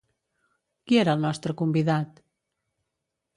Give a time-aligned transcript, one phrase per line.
[0.87, 2.19] Qui era el nostre convidat?